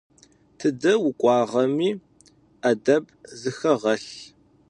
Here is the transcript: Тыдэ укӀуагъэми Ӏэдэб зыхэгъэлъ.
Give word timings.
Тыдэ 0.57 0.91
укӀуагъэми 1.07 1.91
Ӏэдэб 2.61 3.05
зыхэгъэлъ. 3.39 4.11